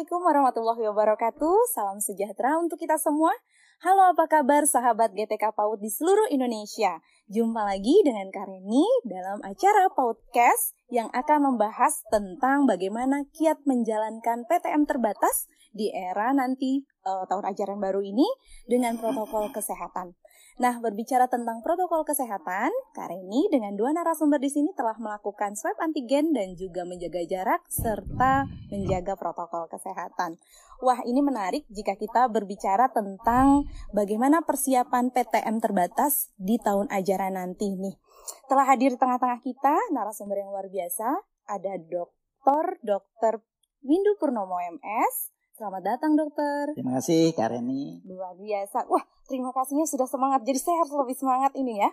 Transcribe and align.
Assalamualaikum 0.00 0.32
warahmatullahi 0.32 0.84
wabarakatuh. 0.96 1.76
Salam 1.76 2.00
sejahtera 2.00 2.56
untuk 2.56 2.80
kita 2.80 2.96
semua. 2.96 3.36
Halo 3.84 4.16
apa 4.16 4.32
kabar 4.32 4.64
sahabat 4.64 5.12
GTK 5.12 5.52
PAUD 5.52 5.76
di 5.76 5.92
seluruh 5.92 6.24
Indonesia. 6.32 7.04
Jumpa 7.28 7.68
lagi 7.68 8.00
dengan 8.00 8.32
Kareni 8.32 8.80
dalam 9.04 9.44
acara 9.44 9.92
Paudcast 9.92 10.72
yang 10.88 11.12
akan 11.12 11.52
membahas 11.52 12.00
tentang 12.08 12.64
bagaimana 12.64 13.28
kiat 13.28 13.60
menjalankan 13.68 14.48
PTM 14.48 14.88
terbatas 14.88 15.44
di 15.70 15.90
era 15.90 16.34
nanti 16.34 16.82
uh, 17.06 17.24
tahun 17.26 17.50
ajaran 17.54 17.78
baru 17.78 18.02
ini 18.02 18.26
dengan 18.66 18.98
protokol 18.98 19.50
kesehatan. 19.54 20.14
Nah, 20.60 20.76
berbicara 20.76 21.24
tentang 21.24 21.64
protokol 21.64 22.04
kesehatan, 22.04 22.68
Kareni 22.92 23.48
dengan 23.48 23.72
dua 23.80 23.96
narasumber 23.96 24.36
di 24.36 24.52
sini 24.52 24.76
telah 24.76 24.92
melakukan 25.00 25.56
swab 25.56 25.72
antigen 25.80 26.36
dan 26.36 26.52
juga 26.52 26.84
menjaga 26.84 27.24
jarak 27.24 27.64
serta 27.72 28.44
menjaga 28.68 29.16
protokol 29.16 29.72
kesehatan. 29.72 30.36
Wah, 30.84 31.00
ini 31.08 31.24
menarik 31.24 31.64
jika 31.72 31.96
kita 31.96 32.28
berbicara 32.28 32.92
tentang 32.92 33.64
bagaimana 33.96 34.44
persiapan 34.44 35.08
PTM 35.08 35.64
terbatas 35.64 36.28
di 36.36 36.60
tahun 36.60 36.92
ajaran 36.92 37.40
nanti 37.40 37.72
nih. 37.80 37.96
Telah 38.44 38.68
hadir 38.68 38.92
di 38.92 39.00
tengah-tengah 39.00 39.40
kita 39.40 39.76
narasumber 39.96 40.44
yang 40.44 40.52
luar 40.52 40.68
biasa, 40.68 41.24
ada 41.48 41.72
Dr. 41.80 42.84
Dr. 42.84 43.40
Windu 43.80 44.12
Purnomo 44.20 44.60
MS, 44.60 45.32
Selamat 45.60 45.84
datang 45.84 46.16
dokter. 46.16 46.72
Terima 46.72 46.96
kasih 46.96 47.36
Kak 47.36 47.52
Reni. 47.52 48.00
Luar 48.08 48.32
biasa. 48.32 48.88
Wah 48.88 49.04
terima 49.28 49.52
kasihnya 49.52 49.84
sudah 49.84 50.08
semangat. 50.08 50.40
Jadi 50.48 50.56
saya 50.56 50.80
harus 50.80 50.96
lebih 50.96 51.12
semangat 51.12 51.52
ini 51.52 51.84
ya. 51.84 51.92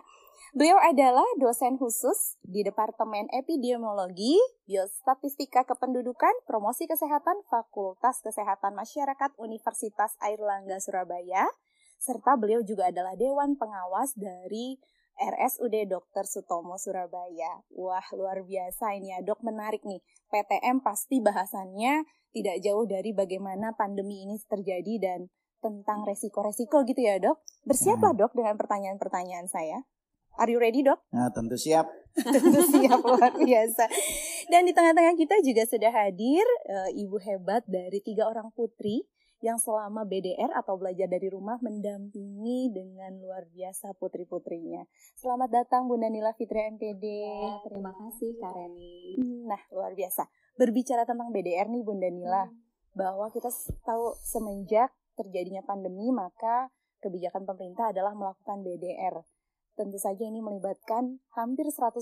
Beliau 0.56 0.80
adalah 0.80 1.28
dosen 1.36 1.76
khusus 1.76 2.40
di 2.40 2.64
Departemen 2.64 3.28
Epidemiologi, 3.28 4.40
Biostatistika 4.64 5.68
Kependudukan, 5.68 6.48
Promosi 6.48 6.88
Kesehatan, 6.88 7.44
Fakultas 7.44 8.24
Kesehatan 8.24 8.72
Masyarakat 8.72 9.36
Universitas 9.36 10.16
Airlangga 10.24 10.80
Surabaya. 10.80 11.44
Serta 12.00 12.40
beliau 12.40 12.64
juga 12.64 12.88
adalah 12.88 13.20
Dewan 13.20 13.60
Pengawas 13.60 14.16
dari 14.16 14.80
RSUD 15.18 15.74
Dr. 15.90 16.24
Sutomo 16.24 16.78
Surabaya. 16.78 17.66
Wah, 17.74 18.06
luar 18.14 18.46
biasa 18.46 18.94
ini 18.94 19.10
ya, 19.10 19.18
Dok. 19.20 19.42
Menarik 19.42 19.82
nih. 19.82 19.98
PTM 20.30 20.80
pasti 20.80 21.18
bahasannya 21.18 22.06
tidak 22.30 22.62
jauh 22.62 22.86
dari 22.86 23.10
bagaimana 23.10 23.74
pandemi 23.74 24.22
ini 24.22 24.38
terjadi 24.46 24.94
dan 25.02 25.20
tentang 25.58 26.06
resiko-resiko 26.06 26.86
gitu 26.86 27.02
ya, 27.02 27.18
Dok. 27.18 27.42
Bersiaplah, 27.66 28.14
hmm. 28.14 28.20
Dok, 28.22 28.32
dengan 28.38 28.54
pertanyaan-pertanyaan 28.54 29.50
saya. 29.50 29.82
Are 30.38 30.46
you 30.46 30.62
ready, 30.62 30.86
Dok? 30.86 31.02
Nah, 31.10 31.34
tentu 31.34 31.58
siap. 31.58 31.90
tentu 32.34 32.62
siap, 32.62 33.02
luar 33.02 33.34
biasa. 33.34 33.90
Dan 34.46 34.70
di 34.70 34.72
tengah-tengah 34.72 35.18
kita 35.18 35.42
juga 35.42 35.66
sudah 35.66 35.90
hadir 35.90 36.46
uh, 36.70 36.90
ibu 36.94 37.18
hebat 37.18 37.66
dari 37.66 37.98
tiga 38.00 38.30
orang 38.30 38.54
putri 38.54 39.02
yang 39.38 39.58
selama 39.62 40.02
BDR 40.02 40.50
atau 40.50 40.74
belajar 40.74 41.06
dari 41.06 41.30
rumah 41.30 41.62
mendampingi 41.62 42.74
dengan 42.74 43.14
luar 43.22 43.46
biasa 43.46 43.94
putri-putrinya. 43.94 44.82
Selamat 45.14 45.62
datang 45.62 45.86
Bunda 45.86 46.10
Nila 46.10 46.34
Fitri 46.34 46.66
MPD. 46.74 47.04
Ya, 47.22 47.62
terima 47.62 47.94
kasih 47.94 48.34
Kak 48.42 48.50
Reni. 48.50 49.14
Nah, 49.46 49.62
luar 49.70 49.94
biasa. 49.94 50.26
Berbicara 50.58 51.06
tentang 51.06 51.30
BDR 51.30 51.70
nih 51.70 51.86
Bunda 51.86 52.10
Nila, 52.10 52.50
hmm. 52.50 52.98
bahwa 52.98 53.30
kita 53.30 53.46
tahu 53.86 54.18
semenjak 54.26 54.90
terjadinya 55.14 55.62
pandemi 55.62 56.10
maka 56.10 56.70
kebijakan 56.98 57.46
pemerintah 57.46 57.94
adalah 57.94 58.14
melakukan 58.18 58.66
BDR. 58.66 59.22
Tentu 59.78 59.94
saja 59.94 60.26
ini 60.26 60.42
melibatkan 60.42 61.22
hampir 61.38 61.70
100% 61.70 61.94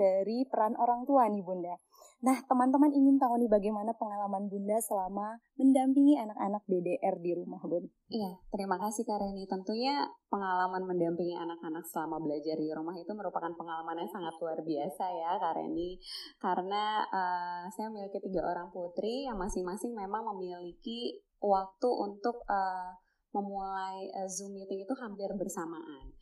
dari 0.00 0.48
peran 0.48 0.72
orang 0.80 1.04
tua 1.04 1.28
nih 1.28 1.44
Bunda. 1.44 1.76
Nah, 2.22 2.38
teman-teman 2.46 2.94
ingin 2.94 3.18
tahu 3.18 3.34
nih 3.34 3.50
bagaimana 3.50 3.92
pengalaman 3.98 4.46
Bunda 4.46 4.78
selama 4.78 5.42
mendampingi 5.58 6.16
anak-anak 6.22 6.62
BDR 6.70 7.18
di 7.18 7.34
rumah, 7.34 7.58
Bun. 7.66 7.90
Iya, 8.06 8.38
terima 8.48 8.78
kasih 8.78 9.02
Kak 9.02 9.18
Reni. 9.18 9.42
Tentunya 9.50 10.06
pengalaman 10.30 10.86
mendampingi 10.86 11.34
anak-anak 11.34 11.82
selama 11.90 12.22
belajar 12.22 12.54
di 12.54 12.70
rumah 12.70 12.94
itu 12.94 13.10
merupakan 13.10 13.50
pengalaman 13.58 14.06
yang 14.06 14.10
sangat 14.14 14.38
luar 14.38 14.62
biasa 14.62 15.04
ya 15.10 15.30
Kak 15.36 15.52
Reni. 15.58 15.98
Karena 16.38 17.02
uh, 17.10 17.66
saya 17.74 17.90
memiliki 17.90 18.22
tiga 18.22 18.46
orang 18.46 18.70
putri 18.70 19.26
yang 19.26 19.36
masing-masing 19.36 19.90
memang 19.90 20.22
memiliki 20.32 21.20
waktu 21.42 21.90
untuk 21.90 22.38
uh, 22.46 23.02
memulai 23.34 24.06
uh, 24.14 24.30
Zoom 24.30 24.54
meeting 24.54 24.86
itu 24.86 24.94
hampir 24.94 25.26
bersamaan 25.34 26.14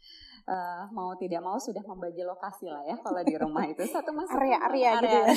uh, 0.46 0.88
mau 0.94 1.12
tidak 1.18 1.42
mau 1.44 1.58
sudah 1.58 1.82
membagi 1.84 2.22
lokasi 2.24 2.70
lah 2.70 2.84
ya 2.86 2.96
kalau 3.00 3.20
di 3.24 3.34
rumah 3.36 3.64
itu 3.66 3.82
satu 3.88 4.14
masuk 4.14 4.36
area-area 4.38 4.90
gitu 5.02 5.18
ya. 5.18 5.28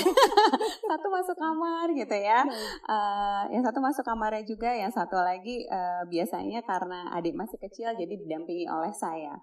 satu 0.93 1.07
masuk 1.09 1.37
kamar 1.39 1.87
gitu 1.91 2.15
ya 2.15 2.45
uh, 2.87 3.43
yang 3.49 3.63
satu 3.63 3.79
masuk 3.79 4.03
kamarnya 4.05 4.43
juga 4.45 4.71
yang 4.71 4.91
satu 4.91 5.19
lagi 5.19 5.65
uh, 5.67 6.03
biasanya 6.07 6.63
karena 6.63 7.11
adik 7.15 7.35
masih 7.35 7.57
kecil 7.59 7.91
jadi 7.95 8.13
didampingi 8.13 8.69
oleh 8.69 8.93
saya 8.93 9.35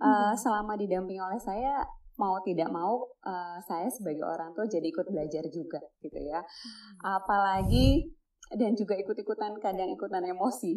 uh, 0.00 0.06
hmm. 0.06 0.32
selama 0.40 0.74
didampingi 0.74 1.20
oleh 1.20 1.40
saya 1.42 1.84
mau 2.14 2.38
tidak 2.46 2.70
mau 2.70 3.02
uh, 3.26 3.58
saya 3.66 3.90
sebagai 3.90 4.22
orang 4.22 4.54
tua 4.54 4.70
jadi 4.70 4.86
ikut 4.86 5.10
belajar 5.10 5.44
juga 5.50 5.82
gitu 5.98 6.18
ya 6.22 6.40
hmm. 6.40 7.02
apalagi 7.02 8.14
dan 8.52 8.76
juga 8.76 8.94
ikut-ikutan 9.00 9.56
kadang 9.56 9.88
ikutan 9.88 10.20
emosi. 10.20 10.76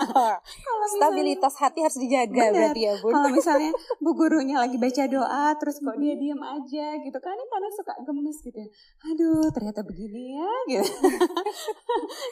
kalau 0.66 0.86
stabilitas 0.88 1.54
hati 1.60 1.84
harus 1.84 2.00
dijaga 2.00 2.48
bener, 2.48 2.72
berarti 2.72 2.80
ya 2.80 2.92
Bu. 2.96 3.08
Kalau 3.12 3.28
misalnya 3.28 3.70
Bu 4.00 4.10
gurunya 4.18 4.56
lagi 4.56 4.80
baca 4.80 5.04
doa 5.04 5.52
terus 5.60 5.84
kok 5.84 5.96
dia 6.00 6.16
diam 6.16 6.40
aja 6.40 6.86
gitu 6.98 7.18
kan 7.20 7.36
ini 7.36 7.46
kadang 7.52 7.72
suka 7.76 7.92
gemes 8.08 8.38
gitu. 8.40 8.56
Ya. 8.56 8.68
Aduh, 9.12 9.48
ternyata 9.52 9.84
begini 9.84 10.40
ya 10.40 10.52
gitu. 10.80 10.92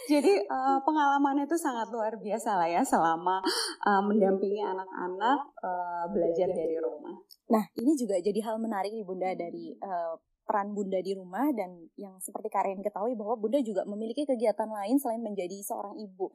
Jadi 0.09 0.33
uh, 0.49 0.79
pengalamannya 0.83 1.45
itu 1.45 1.57
sangat 1.61 1.93
luar 1.93 2.17
biasa 2.17 2.57
lah 2.57 2.69
ya 2.69 2.83
selama 2.83 3.45
uh, 3.85 4.03
mendampingi 4.03 4.65
anak-anak 4.65 5.41
uh, 5.61 6.05
belajar 6.09 6.49
dari 6.49 6.81
rumah. 6.81 7.21
Nah, 7.53 7.65
ini 7.77 7.93
juga 7.95 8.17
jadi 8.17 8.41
hal 8.49 8.57
menarik 8.57 8.97
nih 8.97 9.05
Bunda 9.05 9.29
dari 9.37 9.77
uh, 9.77 10.17
peran 10.53 10.77
Bunda 10.77 11.01
di 11.01 11.17
rumah 11.17 11.49
dan 11.57 11.89
yang 11.97 12.21
seperti 12.21 12.53
Karen 12.53 12.85
ketahui 12.85 13.17
bahwa 13.17 13.41
Bunda 13.41 13.57
juga 13.65 13.89
memiliki 13.89 14.29
kegiatan 14.29 14.69
lain 14.69 15.01
selain 15.01 15.25
menjadi 15.25 15.65
seorang 15.65 15.97
ibu. 15.97 16.29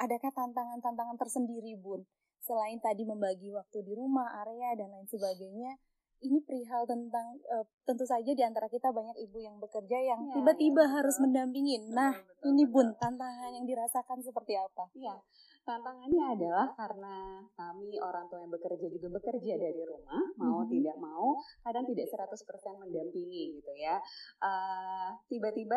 Adakah 0.00 0.32
tantangan-tantangan 0.32 1.20
tersendiri 1.20 1.76
Bun? 1.76 2.08
Selain 2.40 2.80
tadi 2.80 3.04
membagi 3.04 3.52
waktu 3.52 3.84
di 3.84 3.92
rumah, 3.92 4.40
area 4.40 4.72
dan 4.72 4.88
lain 4.88 5.04
sebagainya, 5.04 5.76
ini 6.24 6.40
perihal 6.40 6.88
tentang 6.88 7.36
uh, 7.52 7.68
tentu 7.84 8.08
saja 8.08 8.32
di 8.32 8.40
antara 8.40 8.72
kita 8.72 8.88
banyak 8.88 9.20
ibu 9.20 9.38
yang 9.38 9.60
bekerja 9.60 10.00
yang 10.00 10.32
iya, 10.32 10.34
tiba-tiba 10.40 10.82
ya, 10.82 10.88
ya, 10.88 10.94
harus 10.96 11.16
mendampingi. 11.20 11.76
Nah, 11.92 12.16
betul, 12.16 12.56
ini 12.56 12.64
Bun, 12.64 12.96
tantangan 12.96 13.52
yang 13.52 13.68
dirasakan 13.68 14.24
seperti 14.24 14.56
apa? 14.56 14.88
Iya. 14.96 15.20
Tantangannya 15.68 16.24
adalah 16.32 16.72
karena 16.72 17.44
kami 17.52 18.00
orang 18.00 18.24
tua 18.32 18.40
yang 18.40 18.48
bekerja 18.48 18.88
juga 18.88 19.20
bekerja 19.20 19.52
dari 19.60 19.84
rumah, 19.84 20.24
mau 20.40 20.64
hmm. 20.64 20.72
tidak 20.72 20.96
mau, 20.96 21.36
kadang 21.60 21.84
tidak 21.84 22.08
100% 22.08 22.80
mendampingi 22.80 23.60
gitu 23.60 23.72
ya. 23.76 24.00
Uh, 24.40 25.12
tiba-tiba 25.28 25.76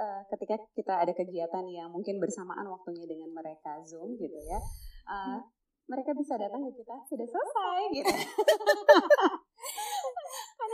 uh, 0.00 0.24
ketika 0.32 0.56
kita 0.72 1.04
ada 1.04 1.12
kegiatan 1.12 1.68
yang 1.68 1.92
mungkin 1.92 2.16
bersamaan 2.16 2.64
waktunya 2.72 3.04
dengan 3.04 3.28
mereka 3.36 3.76
Zoom 3.84 4.16
gitu 4.16 4.40
ya. 4.40 4.56
Uh, 5.04 5.44
mereka 5.84 6.16
bisa 6.16 6.40
datang 6.40 6.64
ke 6.70 6.80
kita 6.80 6.96
sudah 7.12 7.26
selesai 7.28 7.80
gitu. 7.92 8.08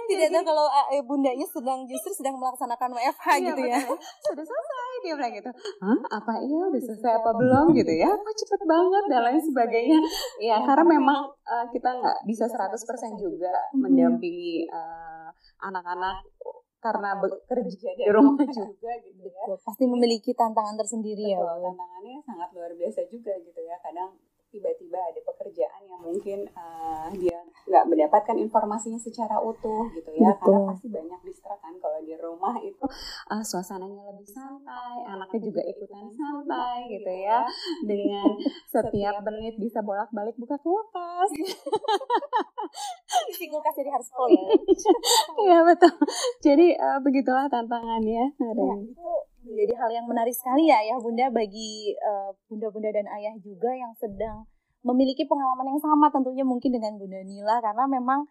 tidak 0.08 0.28
tahu 0.32 0.44
kalau 0.46 0.66
eh, 0.92 1.02
bundanya 1.02 1.46
sedang 1.50 1.84
justru 1.84 2.10
sedang 2.14 2.36
melaksanakan 2.38 2.90
WFH 2.96 3.26
iya, 3.38 3.46
gitu 3.52 3.62
ya. 3.66 3.78
Sudah 4.24 4.44
selesai 4.44 4.94
dia 5.04 5.14
bilang 5.14 5.32
gitu. 5.34 5.50
Hah? 5.82 5.98
Apa 6.18 6.32
iya 6.42 6.60
udah 6.70 6.82
selesai 6.82 7.12
apa 7.22 7.30
belum 7.36 7.66
gitu 7.76 7.92
ya? 7.92 8.10
Kok 8.10 8.34
cepet 8.34 8.60
banget 8.66 9.04
dan 9.10 9.20
lain 9.26 9.40
sebagainya. 9.42 9.98
Ya 10.42 10.56
karena 10.62 10.84
memang 10.86 11.18
uh, 11.46 11.66
kita 11.70 11.90
nggak 11.96 12.18
bisa 12.28 12.46
100% 12.48 12.76
juga 13.18 13.52
hmm. 13.72 13.80
mendampingi 13.82 14.68
uh, 14.70 15.28
anak-anak 15.64 16.26
karena 16.76 17.18
bekerja 17.18 17.90
di 17.98 18.04
rumah 18.12 18.46
juga 18.46 18.92
gitu 19.02 19.22
ya. 19.26 19.42
Pasti 19.58 19.84
memiliki 19.90 20.30
tantangan 20.36 20.78
tersendiri 20.78 21.34
ya, 21.34 21.40
Betul, 21.42 21.58
ya. 21.58 21.70
Tantangannya 21.72 22.18
sangat 22.22 22.48
luar 22.54 22.72
biasa 22.78 23.00
juga 23.10 23.32
gitu 23.42 23.60
ya. 23.64 23.76
Kadang 23.82 24.14
tiba-tiba 24.54 24.96
ada 24.96 25.20
pekerjaan 25.20 25.75
mungkin 26.00 26.48
uh, 26.54 27.08
dia 27.14 27.38
nggak 27.66 27.84
mendapatkan 27.90 28.36
informasinya 28.38 28.98
secara 28.98 29.42
utuh 29.42 29.90
gitu 29.90 30.10
ya. 30.14 30.30
Betul. 30.34 30.54
karena 30.54 30.70
pasti 30.70 30.86
banyak 30.86 31.20
distrak 31.26 31.58
kan 31.58 31.74
kalau 31.82 31.98
di 32.02 32.14
rumah 32.14 32.54
itu 32.62 32.84
uh, 33.30 33.42
suasananya 33.42 34.06
lebih 34.06 34.26
santai 34.30 35.02
anaknya 35.02 35.40
juga 35.50 35.62
ikutan 35.66 36.06
santai 36.14 36.86
gitu 36.90 37.10
ya. 37.10 37.42
Dengan 37.82 38.30
setiap 38.74 39.18
menit 39.26 39.58
bisa 39.58 39.82
bolak-balik 39.82 40.38
buka 40.38 40.54
kulkas. 40.62 41.30
Isi 43.34 43.50
kulkas 43.50 43.74
jadi 43.74 43.90
harus 43.90 44.08
full 44.14 44.30
ya. 44.30 44.46
Iya 45.46 45.58
betul. 45.66 45.94
Jadi 46.42 46.66
uh, 46.78 46.98
begitulah 47.02 47.46
tantangannya. 47.50 48.34
Ya, 48.34 48.50
itu 48.82 49.10
menjadi 49.46 49.74
hal 49.78 49.90
yang 49.94 50.06
menarik 50.10 50.34
sekali 50.34 50.66
ya 50.66 50.82
ya 50.82 50.98
bunda 50.98 51.30
bagi 51.30 51.94
uh, 52.02 52.34
bunda-bunda 52.50 52.90
dan 52.90 53.06
ayah 53.14 53.34
juga 53.38 53.70
yang 53.70 53.94
sedang 53.94 54.46
memiliki 54.86 55.26
pengalaman 55.26 55.74
yang 55.74 55.80
sama 55.82 56.06
tentunya 56.14 56.46
mungkin 56.46 56.70
dengan 56.70 56.94
bunda 56.94 57.18
Nila 57.26 57.58
karena 57.58 57.90
memang 57.90 58.30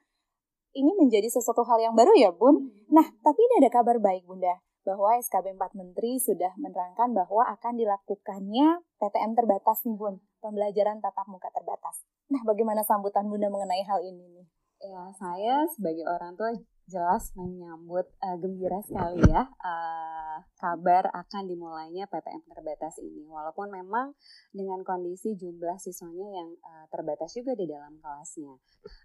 ini 0.71 0.91
menjadi 0.95 1.27
sesuatu 1.27 1.67
hal 1.67 1.83
yang 1.83 1.93
baru 1.95 2.15
ya 2.15 2.31
bun. 2.31 2.71
Hmm. 2.71 2.71
Nah 2.95 3.05
tapi 3.19 3.39
ini 3.43 3.67
ada 3.67 3.69
kabar 3.71 3.99
baik 3.99 4.23
bunda 4.23 4.63
bahwa 4.85 5.17
SKB 5.17 5.57
4 5.57 5.81
Menteri 5.81 6.21
sudah 6.21 6.53
menerangkan 6.61 7.11
bahwa 7.11 7.41
akan 7.57 7.73
dilakukannya 7.73 8.85
PTM 9.01 9.33
terbatas 9.33 9.81
nih 9.81 9.97
Bun, 9.97 10.21
pembelajaran 10.45 11.01
tatap 11.01 11.25
muka 11.25 11.49
terbatas. 11.49 12.05
Nah, 12.29 12.45
bagaimana 12.45 12.85
sambutan 12.85 13.25
Bunda 13.25 13.49
mengenai 13.49 13.81
hal 13.81 14.05
ini 14.05 14.29
nih? 14.29 14.45
Ya, 14.85 15.09
saya 15.17 15.65
sebagai 15.73 16.05
orang 16.05 16.37
tua 16.37 16.53
jelas 16.85 17.33
menyambut 17.33 18.05
uh, 18.21 18.37
gembira 18.37 18.77
sekali 18.85 19.25
ya 19.25 19.49
uh, 19.49 20.37
kabar 20.61 21.09
akan 21.13 21.43
dimulainya 21.49 22.05
PTM 22.05 22.45
terbatas 22.45 23.01
ini. 23.01 23.25
Walaupun 23.25 23.73
memang 23.73 24.13
dengan 24.53 24.85
kondisi 24.85 25.33
jumlah 25.33 25.81
siswanya 25.81 26.27
yang 26.29 26.49
uh, 26.61 26.85
terbatas 26.93 27.33
juga 27.33 27.57
di 27.57 27.65
dalam 27.65 27.97
kelasnya. 27.99 28.53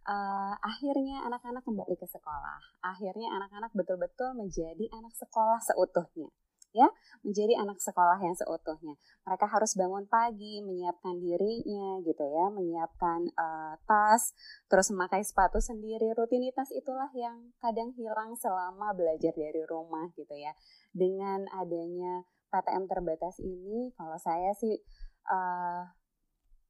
Uh, 0.05 0.55
akhirnya 0.61 1.25
anak-anak 1.25 1.65
kembali 1.65 1.97
ke 1.97 2.07
sekolah. 2.09 2.61
Akhirnya 2.85 3.33
anak-anak 3.41 3.73
betul-betul 3.73 4.37
menjadi 4.37 4.85
anak 4.93 5.17
sekolah 5.17 5.61
seutuhnya 5.65 6.29
ya 6.71 6.89
menjadi 7.27 7.59
anak 7.61 7.79
sekolah 7.83 8.19
yang 8.23 8.35
seutuhnya. 8.39 8.95
Mereka 9.27 9.47
harus 9.51 9.75
bangun 9.77 10.07
pagi, 10.07 10.63
menyiapkan 10.65 11.19
dirinya 11.19 12.01
gitu 12.07 12.25
ya, 12.25 12.47
menyiapkan 12.49 13.21
uh, 13.35 13.75
tas, 13.85 14.33
terus 14.71 14.89
memakai 14.95 15.21
sepatu 15.27 15.59
sendiri. 15.59 16.15
Rutinitas 16.15 16.71
itulah 16.73 17.11
yang 17.13 17.53
kadang 17.61 17.93
hilang 17.99 18.39
selama 18.39 18.95
belajar 18.95 19.35
dari 19.35 19.63
rumah 19.67 20.09
gitu 20.15 20.35
ya. 20.35 20.55
Dengan 20.95 21.47
adanya 21.55 22.25
PTM 22.51 22.91
terbatas 22.91 23.39
ini, 23.39 23.95
kalau 23.95 24.19
saya 24.19 24.51
sih 24.59 24.79
uh, 25.31 25.85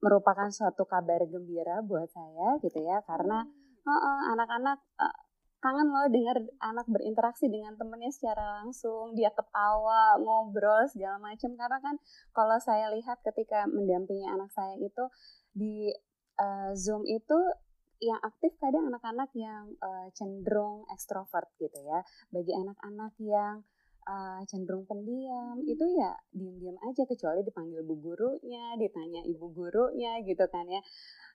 merupakan 0.01 0.49
suatu 0.49 0.89
kabar 0.89 1.29
gembira 1.29 1.85
buat 1.85 2.09
saya 2.09 2.57
gitu 2.65 2.81
ya, 2.81 3.05
karena 3.05 3.45
hmm. 3.45 4.33
anak-anak 4.37 4.81
uh, 4.97 5.05
uh, 5.09 5.30
kangen 5.61 5.93
loh 5.93 6.09
dengar 6.09 6.41
anak 6.65 6.89
berinteraksi 6.89 7.47
dengan 7.53 7.77
temennya 7.77 8.09
secara 8.11 8.65
langsung. 8.65 9.13
Dia 9.13 9.29
ketawa 9.31 10.17
ngobrol 10.17 10.89
segala 10.89 11.21
macam 11.21 11.53
karena 11.55 11.79
kan 11.85 11.97
kalau 12.33 12.57
saya 12.59 12.89
lihat 12.97 13.21
ketika 13.21 13.69
mendampingi 13.69 14.25
anak 14.25 14.49
saya 14.57 14.75
itu 14.81 15.05
di 15.53 15.93
uh, 16.41 16.73
zoom 16.73 17.05
itu 17.05 17.39
yang 18.01 18.17
aktif 18.25 18.57
kadang 18.57 18.89
anak-anak 18.89 19.29
yang 19.37 19.77
uh, 19.85 20.09
cenderung 20.17 20.89
ekstrovert 20.97 21.53
gitu 21.61 21.77
ya. 21.85 22.01
Bagi 22.33 22.57
anak-anak 22.57 23.13
yang 23.21 23.61
uh, 24.09 24.41
cenderung 24.49 24.89
pendiam 24.89 25.61
itu 25.69 25.85
ya 26.01 26.17
diam-diam 26.33 26.81
aja. 26.89 27.05
Kecuali 27.05 27.45
dipanggil 27.45 27.85
bu 27.85 28.01
gurunya 28.01 28.81
ditanya 28.81 29.21
ibu 29.29 29.53
gurunya 29.53 30.25
gitu 30.25 30.49
kan 30.49 30.65
ya. 30.65 30.81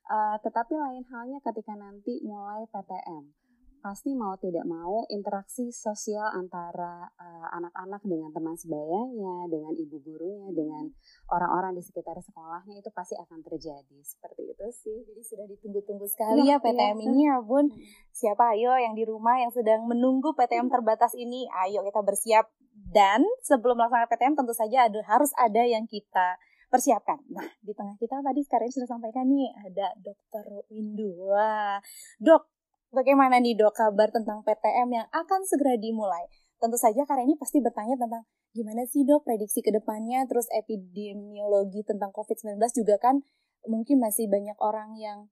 Uh, 0.06 0.38
tetapi 0.42 0.74
lain 0.74 1.06
halnya 1.14 1.38
ketika 1.46 1.78
nanti 1.78 2.22
mulai 2.26 2.66
PTM 2.70 3.45
pasti 3.86 4.18
mau 4.18 4.34
tidak 4.42 4.66
mau 4.66 5.06
interaksi 5.14 5.70
sosial 5.70 6.26
antara 6.34 7.06
eh, 7.22 7.48
anak-anak 7.54 8.02
uh, 8.02 8.10
dengan 8.10 8.34
teman 8.34 8.58
sebayanya, 8.58 9.46
dengan 9.46 9.78
ibu 9.78 10.02
gurunya, 10.02 10.50
dengan 10.58 10.90
orang-orang 11.30 11.78
di 11.78 11.86
sekitar 11.86 12.18
sekolahnya 12.18 12.82
itu 12.82 12.90
pasti 12.90 13.14
akan 13.14 13.46
terjadi. 13.46 14.02
Seperti 14.02 14.58
itu 14.58 14.66
sih. 14.74 14.98
Jadi 15.06 15.22
sudah 15.22 15.46
ditunggu-tunggu 15.46 16.10
sekali 16.10 16.50
ya, 16.50 16.58
ya 16.58 16.66
PTM 16.66 16.98
ya. 16.98 17.06
ini 17.14 17.22
ya 17.30 17.38
Bun. 17.46 17.70
Hmm. 17.70 17.78
Siapa 18.10 18.58
ayo 18.58 18.74
yang 18.74 18.98
di 18.98 19.06
rumah 19.06 19.38
yang 19.38 19.54
sedang 19.54 19.86
menunggu 19.86 20.34
PTM 20.34 20.74
terbatas 20.74 21.14
ini, 21.14 21.46
ayo 21.70 21.86
kita 21.86 22.02
bersiap. 22.02 22.50
Dan 22.74 23.22
sebelum 23.46 23.78
melaksanakan 23.78 24.10
PTM 24.10 24.34
tentu 24.34 24.54
saja 24.58 24.90
ada, 24.90 25.00
harus 25.06 25.30
ada 25.38 25.62
yang 25.62 25.86
kita 25.86 26.42
persiapkan. 26.74 27.22
Nah, 27.30 27.46
di 27.62 27.72
tengah 27.78 27.94
kita 28.02 28.20
tadi 28.26 28.42
sekarang 28.42 28.74
sudah 28.74 28.90
sampaikan 28.90 29.30
nih 29.30 29.54
ada 29.62 29.94
Dokter 30.02 30.66
Windu. 30.74 31.30
Wah, 31.32 31.80
dok, 32.20 32.50
Bagaimana 32.96 33.44
nih 33.44 33.60
dok 33.60 33.76
kabar 33.76 34.08
tentang 34.08 34.40
PTM 34.48 34.88
yang 34.88 35.08
akan 35.12 35.44
segera 35.44 35.76
dimulai? 35.76 36.32
Tentu 36.64 36.80
saja 36.80 37.04
karena 37.04 37.28
ini 37.28 37.36
pasti 37.36 37.60
bertanya 37.60 38.00
tentang 38.00 38.24
gimana 38.56 38.88
sih 38.88 39.04
dok 39.04 39.28
prediksi 39.28 39.60
ke 39.60 39.68
depannya, 39.76 40.24
terus 40.32 40.48
epidemiologi 40.56 41.84
tentang 41.84 42.16
COVID-19 42.16 42.56
juga 42.72 42.96
kan 43.04 43.20
mungkin 43.68 44.00
masih 44.00 44.32
banyak 44.32 44.56
orang 44.64 44.96
yang 44.96 45.28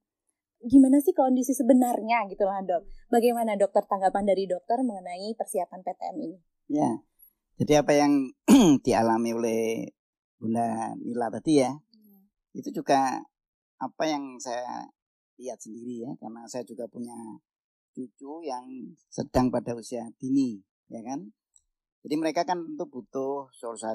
gimana 0.60 1.00
sih 1.00 1.16
kondisi 1.16 1.56
sebenarnya 1.56 2.28
gitu 2.28 2.44
lah 2.44 2.60
dok. 2.60 2.84
Bagaimana 3.08 3.56
dokter 3.56 3.80
tanggapan 3.88 4.28
dari 4.28 4.44
dokter 4.44 4.84
mengenai 4.84 5.32
persiapan 5.32 5.80
PTM 5.80 6.16
ini? 6.20 6.36
Ya, 6.68 7.00
jadi 7.56 7.80
apa 7.80 7.96
yang 7.96 8.28
dialami 8.84 9.30
oleh 9.32 9.62
Bunda 10.36 10.92
Nila 11.00 11.32
tadi 11.32 11.64
ya, 11.64 11.72
hmm. 11.72 12.60
itu 12.60 12.68
juga 12.76 13.24
apa 13.80 14.04
yang 14.04 14.36
saya 14.36 14.92
lihat 15.40 15.64
sendiri 15.64 16.04
ya, 16.04 16.12
karena 16.20 16.44
saya 16.44 16.68
juga 16.68 16.84
punya 16.92 17.16
cucu 17.94 18.42
yang 18.42 18.66
sedang 19.06 19.54
pada 19.54 19.78
usia 19.78 20.02
dini, 20.18 20.58
ya 20.90 20.98
kan? 21.06 21.30
Jadi 22.04 22.14
mereka 22.20 22.44
kan 22.44 22.60
tentu 22.60 22.84
butuh 22.84 23.48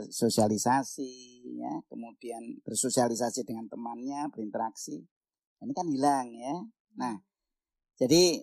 sosialisasi, 0.10 1.13
ya, 1.60 1.78
kemudian 1.86 2.57
bersosialisasi 2.66 3.46
dengan 3.46 3.69
temannya, 3.69 4.31
berinteraksi. 4.34 4.98
Ini 5.62 5.74
kan 5.75 5.86
hilang 5.86 6.34
ya. 6.34 6.56
Nah, 6.98 7.22
jadi 8.00 8.42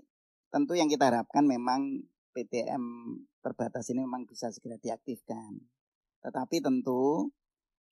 tentu 0.54 0.78
yang 0.78 0.86
kita 0.86 1.10
harapkan 1.10 1.42
memang 1.48 2.04
PTM 2.30 2.84
terbatas 3.42 3.90
ini 3.90 4.06
memang 4.06 4.28
bisa 4.28 4.52
segera 4.54 4.78
diaktifkan. 4.78 5.58
Tetapi 6.22 6.62
tentu 6.62 7.32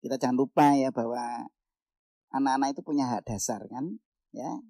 kita 0.04 0.22
jangan 0.22 0.46
lupa 0.46 0.78
ya 0.78 0.94
bahwa 0.94 1.48
anak-anak 2.36 2.78
itu 2.78 2.82
punya 2.86 3.10
hak 3.10 3.26
dasar 3.26 3.66
kan, 3.66 3.98
ya. 4.30 4.62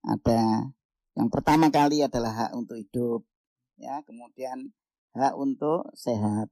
Ada 0.00 0.72
yang 1.18 1.28
pertama 1.28 1.68
kali 1.68 2.06
adalah 2.06 2.30
hak 2.46 2.52
untuk 2.54 2.78
hidup, 2.78 3.26
ya, 3.76 4.02
kemudian 4.06 4.70
hak 5.14 5.34
untuk 5.34 5.90
sehat, 5.98 6.50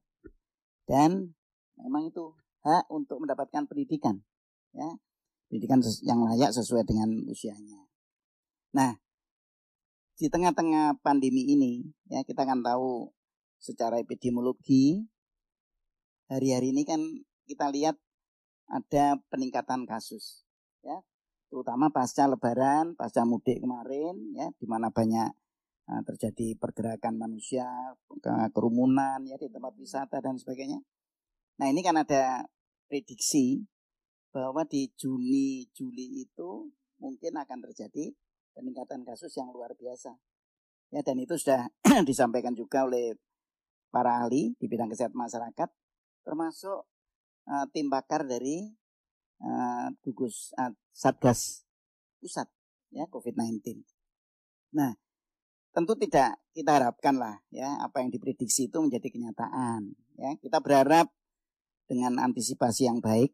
dan 0.83 1.31
memang 1.79 2.11
itu 2.11 2.35
hak 2.67 2.91
untuk 2.91 3.23
mendapatkan 3.23 3.63
pendidikan, 3.69 4.19
ya, 4.75 4.99
pendidikan 5.47 5.79
yang 6.03 6.19
layak 6.27 6.51
sesuai 6.51 6.83
dengan 6.83 7.23
usianya. 7.31 7.87
Nah, 8.75 8.99
di 10.19 10.27
tengah-tengah 10.27 10.99
pandemi 10.99 11.47
ini, 11.47 11.87
ya 12.11 12.27
kita 12.27 12.43
akan 12.43 12.59
tahu 12.59 13.15
secara 13.59 13.99
epidemiologi 14.03 15.07
hari-hari 16.27 16.75
ini 16.75 16.83
kan 16.83 17.01
kita 17.47 17.71
lihat 17.71 17.95
ada 18.69 19.17
peningkatan 19.31 19.87
kasus, 19.87 20.43
ya 20.85 20.99
terutama 21.49 21.89
pasca 21.89 22.29
lebaran, 22.29 22.93
pasca 22.93 23.25
mudik 23.25 23.59
kemarin 23.59 24.15
ya 24.37 24.47
di 24.55 24.65
mana 24.69 24.93
banyak 24.93 25.29
uh, 25.89 26.01
terjadi 26.05 26.55
pergerakan 26.61 27.17
manusia, 27.17 27.65
ke 28.21 28.31
kerumunan 28.53 29.19
ya 29.25 29.35
di 29.35 29.49
tempat 29.49 29.73
wisata 29.75 30.21
dan 30.21 30.37
sebagainya. 30.37 30.79
Nah, 31.59 31.67
ini 31.67 31.81
kan 31.81 31.97
ada 31.99 32.47
prediksi 32.87 33.65
bahwa 34.29 34.63
di 34.63 34.93
Juni 34.93 35.65
Juli 35.73 36.23
itu 36.23 36.69
mungkin 37.01 37.33
akan 37.35 37.59
terjadi 37.69 38.13
peningkatan 38.53 39.01
kasus 39.03 39.33
yang 39.35 39.49
luar 39.49 39.73
biasa. 39.73 40.13
Ya 40.93 41.01
dan 41.01 41.17
itu 41.21 41.37
sudah 41.37 41.69
disampaikan 42.09 42.53
juga 42.53 42.85
oleh 42.85 43.17
para 43.89 44.21
ahli 44.21 44.53
di 44.57 44.65
bidang 44.69 44.89
kesehatan 44.89 45.17
masyarakat 45.17 45.69
termasuk 46.21 46.85
uh, 47.49 47.65
tim 47.73 47.89
bakar 47.89 48.25
dari 48.25 48.69
uh, 49.43 49.87
gugus 50.03 50.51
uh, 50.59 50.71
satgas 50.91 51.63
pusat 52.19 52.47
ya 52.91 53.07
COVID-19. 53.07 53.83
Nah, 54.75 54.93
tentu 55.71 55.93
tidak 55.95 56.37
kita 56.51 56.81
harapkan 56.81 57.15
lah 57.15 57.39
ya 57.53 57.79
apa 57.79 58.03
yang 58.03 58.11
diprediksi 58.11 58.67
itu 58.67 58.77
menjadi 58.81 59.07
kenyataan. 59.07 59.95
Ya, 60.19 60.35
kita 60.41 60.59
berharap 60.59 61.07
dengan 61.87 62.19
antisipasi 62.21 62.85
yang 62.85 62.99
baik 62.99 63.31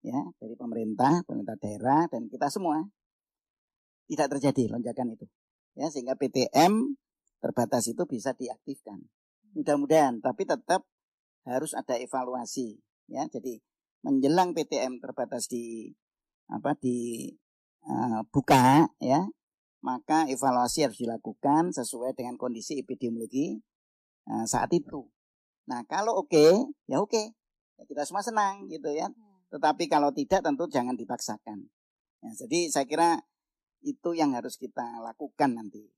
ya 0.00 0.20
dari 0.40 0.56
pemerintah, 0.56 1.26
pemerintah 1.26 1.56
daerah 1.60 2.08
dan 2.08 2.30
kita 2.30 2.48
semua 2.48 2.80
tidak 4.08 4.38
terjadi 4.38 4.74
lonjakan 4.74 5.14
itu. 5.14 5.26
Ya, 5.78 5.86
sehingga 5.86 6.18
PTM 6.18 6.98
terbatas 7.38 7.86
itu 7.86 8.02
bisa 8.04 8.34
diaktifkan. 8.34 9.00
Mudah-mudahan, 9.54 10.18
tapi 10.22 10.46
tetap 10.46 10.86
harus 11.46 11.74
ada 11.74 11.98
evaluasi 11.98 12.78
ya. 13.10 13.26
Jadi 13.30 13.62
menjelang 14.00 14.56
PTM 14.56 15.00
terbatas 15.00 15.46
di 15.50 15.92
apa 16.50 16.74
di 16.76 17.30
uh, 17.86 18.24
buka 18.32 18.90
ya 18.98 19.28
maka 19.80 20.28
evaluasi 20.28 20.84
harus 20.84 20.98
dilakukan 21.00 21.72
sesuai 21.72 22.12
dengan 22.12 22.36
kondisi 22.36 22.76
epidemiologi 22.76 23.56
uh, 24.28 24.44
saat 24.44 24.68
itu. 24.76 25.08
Nah 25.68 25.84
kalau 25.88 26.20
oke 26.20 26.32
okay, 26.32 26.52
ya 26.88 27.00
oke 27.00 27.12
okay. 27.12 27.32
ya, 27.80 27.82
kita 27.88 28.02
semua 28.04 28.20
senang 28.20 28.68
gitu 28.68 28.92
ya. 28.92 29.08
Tetapi 29.50 29.90
kalau 29.90 30.14
tidak 30.14 30.44
tentu 30.46 30.68
jangan 30.70 30.94
dipaksakan. 30.94 31.66
Ya, 32.20 32.30
jadi 32.44 32.68
saya 32.70 32.86
kira 32.86 33.18
itu 33.80 34.12
yang 34.12 34.36
harus 34.36 34.60
kita 34.60 35.00
lakukan 35.00 35.56
nanti. 35.56 35.88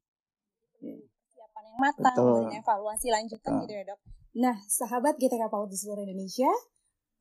Ya. 0.78 0.96
Persiapan 1.26 1.62
yang 1.66 1.78
matang, 1.82 2.48
evaluasi 2.54 3.10
lanjutan 3.10 3.50
Betul. 3.58 3.62
gitu 3.66 3.72
ya 3.74 3.82
dok. 3.92 3.98
Nah, 4.32 4.56
sahabat 4.64 5.20
GTK 5.20 5.52
PAUD 5.52 5.68
di 5.68 5.76
seluruh 5.76 6.08
Indonesia, 6.08 6.48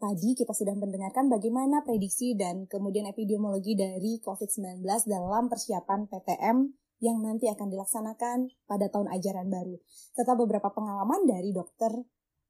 Tadi 0.02 0.34
kita 0.34 0.50
sudah 0.58 0.74
mendengarkan 0.74 1.30
bagaimana 1.30 1.86
prediksi 1.86 2.34
dan 2.34 2.66
kemudian 2.66 3.06
epidemiologi 3.06 3.78
dari 3.78 4.18
COVID-19 4.18 4.82
dalam 5.06 5.46
persiapan 5.46 6.10
PTM 6.10 6.74
yang 7.06 7.22
nanti 7.22 7.46
akan 7.46 7.70
dilaksanakan 7.70 8.50
pada 8.66 8.90
tahun 8.90 9.14
ajaran 9.14 9.54
baru, 9.54 9.78
serta 10.18 10.34
beberapa 10.34 10.74
pengalaman 10.74 11.30
dari 11.30 11.54
dokter 11.54 11.94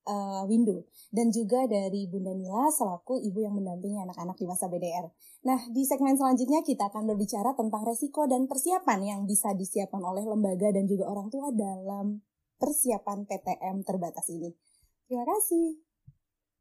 uh, 0.08 0.48
Windu 0.48 0.88
dan 1.12 1.28
juga 1.36 1.68
dari 1.68 2.08
Bunda 2.08 2.32
Nila 2.32 2.72
selaku 2.72 3.20
ibu 3.20 3.44
yang 3.44 3.60
mendampingi 3.60 4.00
anak-anak 4.00 4.40
di 4.40 4.48
masa 4.48 4.72
BDR. 4.72 5.12
Nah, 5.44 5.60
di 5.76 5.84
segmen 5.84 6.16
selanjutnya 6.16 6.64
kita 6.64 6.88
akan 6.88 7.04
berbicara 7.04 7.52
tentang 7.52 7.84
resiko 7.84 8.32
dan 8.32 8.48
persiapan 8.48 9.00
yang 9.04 9.22
bisa 9.28 9.52
disiapkan 9.52 10.00
oleh 10.00 10.24
lembaga 10.24 10.72
dan 10.72 10.88
juga 10.88 11.12
orang 11.12 11.28
tua 11.28 11.52
dalam 11.52 12.24
persiapan 12.56 13.28
PTM 13.28 13.84
terbatas 13.84 14.24
ini. 14.32 14.56
Terima 15.04 15.28
kasih. 15.28 15.91